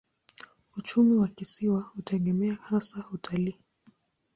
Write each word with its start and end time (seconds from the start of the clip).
Uchumi 0.77 1.13
wa 1.13 1.27
kisiwa 1.27 1.81
hutegemea 1.81 2.55
hasa 2.61 3.05
utalii. 3.11 3.57